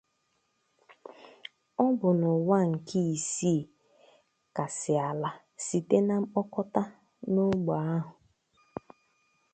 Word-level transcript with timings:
Ọ 1.83 1.85
bụ 1.97 2.09
n'ụwa 2.19 2.57
nke 2.71 2.99
isii-kasị 3.15 4.93
ala 5.09 5.29
site 5.65 5.97
mkpokọta 6.07 6.81
n'ógbè 7.31 7.75
ahụ. 7.93 8.11